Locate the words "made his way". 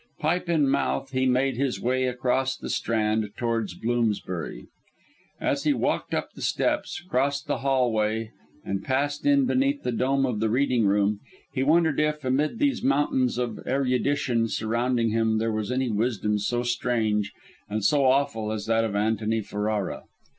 1.27-2.05